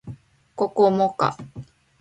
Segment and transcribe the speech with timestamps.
[0.55, 1.37] ここもか